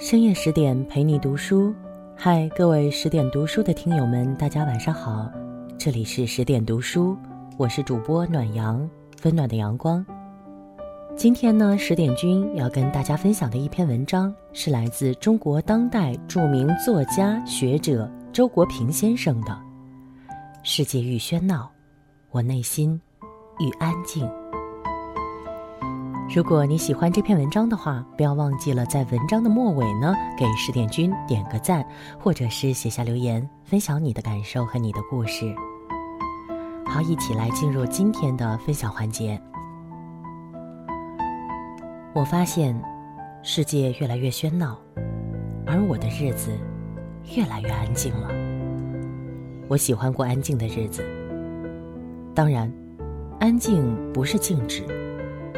[0.00, 1.74] 深夜十点陪你读书，
[2.16, 5.30] 嗨，各位十点读书的听友们，大家晚上好，
[5.76, 7.14] 这里是十点读书，
[7.58, 8.88] 我是主播暖阳，
[9.24, 10.04] 温暖的阳光。
[11.14, 19.54] 今天呢，十点君要跟大家分享的一篇文章是来自中国当代著名作家学者周国平先生的。
[20.62, 21.70] 世界愈喧闹，
[22.30, 22.98] 我内心
[23.58, 24.26] 愈安静。
[26.32, 31.84] 如果你喜欢这篇文章的话，不要忘记了在文章的末尾呢，给十点君点个赞，
[32.20, 35.52] 或者是写下留言，分享你的感受和你的故事。
[36.86, 39.40] 好，一起来进入今天的分享环节。
[42.12, 42.80] 我发现，
[43.42, 44.78] 世界越来越喧闹，
[45.66, 46.56] 而我的日子
[47.34, 48.28] 越来越安静了。
[49.66, 51.04] 我喜欢过安静的日子。
[52.36, 52.72] 当然，
[53.40, 54.84] 安静不是静止。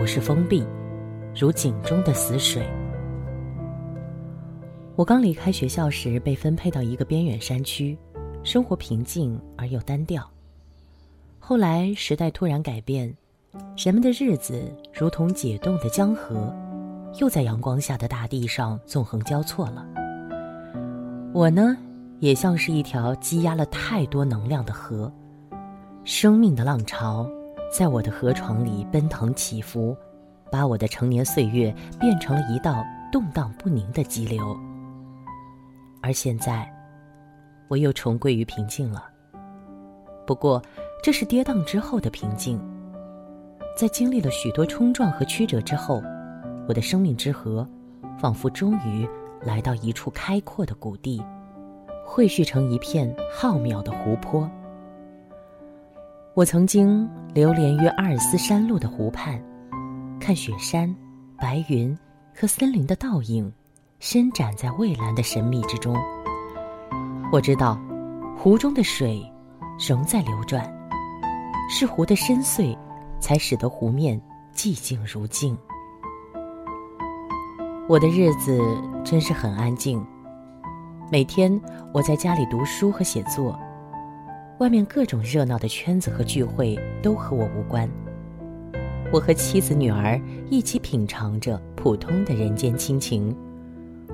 [0.00, 0.64] 不是封闭，
[1.38, 2.66] 如井中的死水。
[4.96, 7.98] 我刚离开学校时，被分配到一个边远山区，
[8.42, 10.26] 生活平静而又单调。
[11.38, 13.14] 后来时代突然改变，
[13.76, 16.50] 人们的日子如同解冻的江河，
[17.18, 19.86] 又在阳光下的大地上纵横交错了。
[21.34, 21.76] 我呢，
[22.20, 25.12] 也像是一条积压了太多能量的河，
[26.04, 27.30] 生命的浪潮。
[27.70, 29.96] 在我的河床里奔腾起伏，
[30.50, 34.58] 把我的成年岁月变成了一道动荡不宁的激流。
[36.02, 36.68] 而现在，
[37.68, 39.04] 我又重归于平静了。
[40.26, 40.60] 不过，
[41.02, 42.60] 这是跌宕之后的平静。
[43.76, 46.02] 在经历了许多冲撞和曲折之后，
[46.66, 47.66] 我的生命之河，
[48.18, 49.08] 仿佛终于
[49.42, 51.22] 来到一处开阔的谷地，
[52.04, 54.50] 汇聚成一片浩渺的湖泊。
[56.32, 59.42] 我曾经流连于阿尔斯山路的湖畔，
[60.20, 60.94] 看雪山、
[61.36, 61.96] 白云
[62.32, 63.52] 和森林的倒影，
[63.98, 65.96] 伸展在蔚蓝的神秘之中。
[67.32, 67.76] 我知道，
[68.38, 69.20] 湖中的水
[69.76, 70.72] 仍在流转，
[71.68, 72.78] 是湖的深邃，
[73.18, 74.18] 才使得湖面
[74.54, 75.58] 寂静如镜。
[77.88, 78.62] 我的日子
[79.04, 80.00] 真是很安静，
[81.10, 81.60] 每天
[81.92, 83.58] 我在家里读书和写作。
[84.60, 87.88] 外面各种热闹的圈子和聚会都和我无关。
[89.10, 93.34] 我和妻子、女儿一起品尝着普通的人间亲情。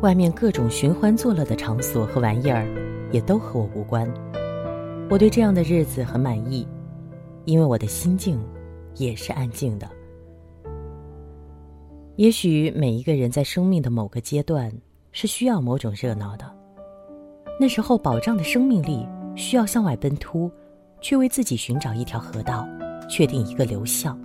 [0.00, 2.66] 外面各种寻欢作乐的场所和玩意儿，
[3.12, 4.10] 也都和我无关。
[5.10, 6.66] 我对这样的日子很满意，
[7.44, 8.42] 因为我的心境
[8.96, 9.86] 也是安静的。
[12.16, 14.72] 也许每一个人在生命的某个阶段
[15.12, 16.50] 是需要某种热闹的，
[17.60, 19.06] 那时候保障的生命力。
[19.40, 20.50] 需要向外奔突，
[21.00, 22.68] 去为自己寻找一条河道，
[23.08, 24.16] 确定一个流向。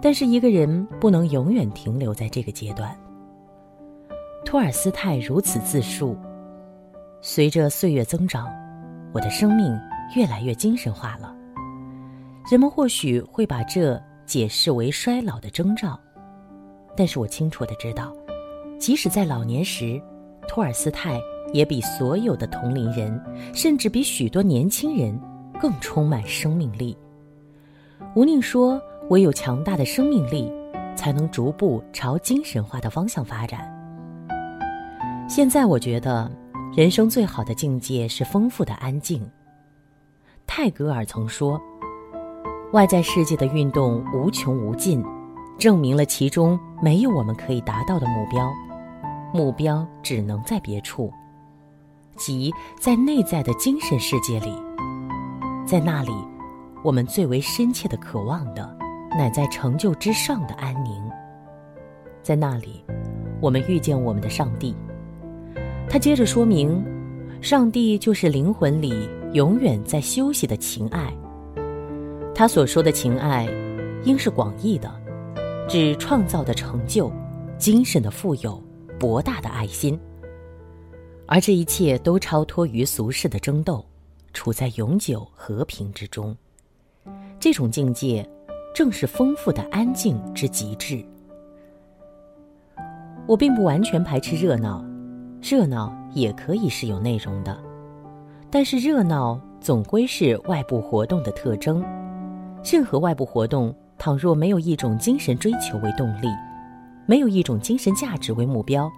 [0.00, 2.96] 但是一个人不能永远停留在这个阶段。
[4.44, 6.16] 托尔斯泰如此自述：
[7.20, 8.48] 随着岁月增长，
[9.12, 9.78] 我的生命
[10.16, 11.34] 越来越精神化了。
[12.50, 16.00] 人们或许会把这解释为衰老的征兆，
[16.96, 18.12] 但是我清楚的知道，
[18.78, 20.00] 即使在老年时，
[20.48, 21.20] 托尔斯泰。
[21.52, 23.20] 也比所有的同龄人，
[23.54, 25.18] 甚至比许多年轻人，
[25.60, 26.96] 更充满生命力。
[28.14, 30.52] 吴宁说：“唯有强大的生命力，
[30.94, 33.60] 才能逐步朝精神化的方向发展。”
[35.28, 36.30] 现在我觉得，
[36.76, 39.28] 人生最好的境界是丰富的安静。
[40.46, 41.60] 泰戈尔曾说
[42.72, 45.04] ：“外在世界的运动无穷无尽，
[45.58, 48.50] 证明了其中没有我们可以达到的目标，
[49.34, 51.12] 目标只能在别处。”
[52.18, 54.52] 即在内在的精神世界里，
[55.64, 56.12] 在那里，
[56.82, 58.76] 我们最为深切的渴望的，
[59.10, 61.02] 乃在成就之上的安宁。
[62.22, 62.84] 在那里，
[63.40, 64.76] 我们遇见我们的上帝。
[65.88, 66.84] 他接着说明，
[67.40, 71.10] 上帝就是灵魂里永远在休息的情爱。
[72.34, 73.48] 他所说的情爱，
[74.04, 74.92] 应是广义的，
[75.68, 77.10] 指创造的成就、
[77.56, 78.62] 精神的富有、
[78.98, 79.98] 博大的爱心。
[81.30, 83.84] 而这一切都超脱于俗世的争斗，
[84.32, 86.34] 处在永久和平之中。
[87.38, 88.26] 这种境界，
[88.74, 91.04] 正是丰富的安静之极致。
[93.26, 94.82] 我并不完全排斥热闹，
[95.42, 97.56] 热闹也可以是有内容的。
[98.50, 101.84] 但是热闹总归是外部活动的特征。
[102.64, 106.28] 任何外部活动，倘若没有一种精神追求为动力，
[107.04, 108.90] 没有一种精神价值为目标。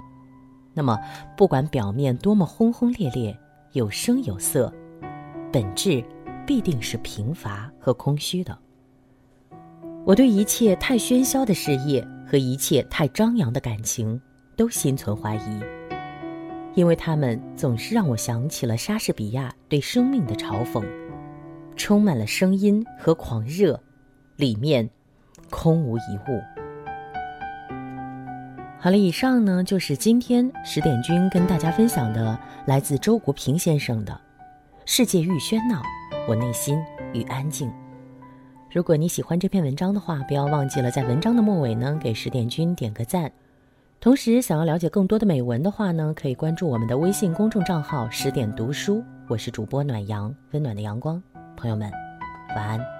[0.73, 0.99] 那么，
[1.37, 3.37] 不管表面多么轰轰烈烈、
[3.73, 4.73] 有声有色，
[5.53, 6.03] 本质
[6.47, 8.57] 必定是贫乏和空虚的。
[10.05, 14.21] 我对一切太喧嚣的事业和一切太张扬的感情
[14.57, 15.61] 都心存怀疑，
[16.75, 20.85] 因为它们总是让我想起了莎士比亚对生命的嘲讽，
[21.77, 23.79] 充满了声音和狂热，
[24.37, 24.89] 里面
[25.51, 26.60] 空无一物。
[28.83, 34.13] 好了，以上呢就是今天十点君跟大家分享的来自周国平先生的
[34.87, 35.83] 《世界愈喧闹，
[36.27, 36.79] 我内心
[37.13, 37.69] 愈安静》。
[38.73, 43.31] 如果你喜欢这篇文章的话，不要忘记了在文章的末尾呢给十点君点个赞。
[44.01, 49.05] 同时，想要了解更多的美文的话呢，可以关注我们的微信公众账号“十点读书”。
[49.29, 51.23] 我是主播暖阳，温暖的阳光，
[51.55, 51.93] 朋友们，
[52.57, 53.00] 晚安。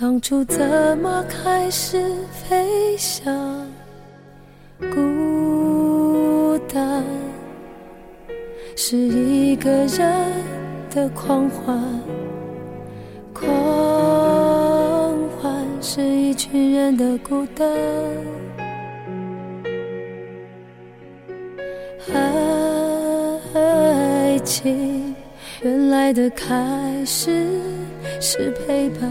[0.00, 2.00] 当初怎么开始
[2.30, 3.66] 飞翔，
[4.94, 7.02] 孤单
[8.76, 10.48] 是一个人。
[10.90, 11.78] 的狂欢，
[13.34, 13.46] 狂
[15.36, 17.68] 欢是一群人的孤单。
[23.54, 25.14] 爱情
[25.62, 27.46] 原来的开始
[28.18, 29.10] 是陪伴，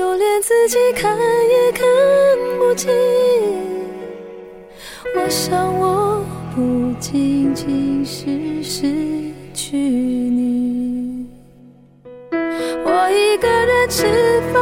[0.00, 1.86] 就连自己看也看
[2.58, 2.90] 不清。
[5.14, 6.24] 我想我。
[6.52, 8.92] 不仅仅是失
[9.54, 11.26] 去你，
[12.32, 14.59] 我一个人吃饭、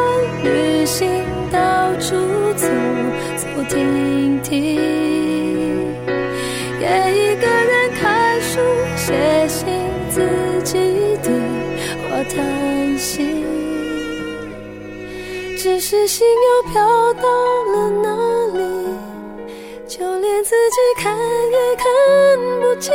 [15.90, 17.23] 是心又飘到
[17.64, 18.14] 了哪
[18.52, 18.61] 里？
[19.87, 21.17] 就连自己看
[21.50, 21.87] 也看
[22.61, 22.94] 不清，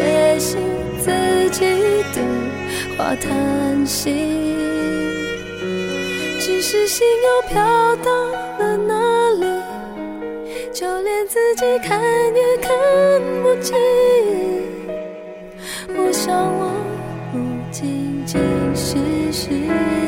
[0.00, 0.58] 写信、
[0.98, 1.10] 自
[1.50, 1.66] 己
[2.14, 2.22] 的
[2.96, 4.10] 话、叹息。
[6.38, 7.62] 只是心又飘
[7.96, 8.10] 到
[8.58, 8.94] 了哪
[9.38, 9.44] 里？
[10.72, 12.00] 就连自己看
[12.34, 12.70] 也看
[13.42, 13.76] 不清。
[15.88, 16.72] 我想我
[17.32, 17.38] 不
[17.70, 18.40] 仅仅
[18.74, 18.96] 是
[19.30, 19.48] 失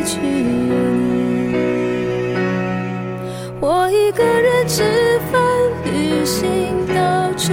[0.06, 0.72] 去你。
[3.60, 4.82] 我一个人吃
[5.30, 5.42] 饭、
[5.84, 7.52] 旅行、到处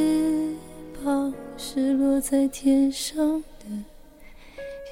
[1.63, 3.67] 是落在天上的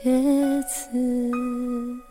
[0.04, 2.09] 叶子。